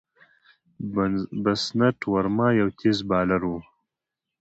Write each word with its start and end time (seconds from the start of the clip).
بسنت 1.43 1.97
ورما 2.11 2.47
یو 2.59 2.69
تېز 2.79 2.97
بالر 3.09 3.41
وو. 3.49 3.57